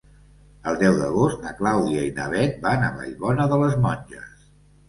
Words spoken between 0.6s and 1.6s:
El deu d'agost na